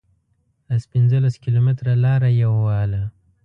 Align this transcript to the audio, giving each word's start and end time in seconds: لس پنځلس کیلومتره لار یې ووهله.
لس 0.69 0.83
پنځلس 0.93 1.35
کیلومتره 1.43 1.93
لار 2.03 2.21
یې 2.39 2.47
ووهله. 2.51 3.03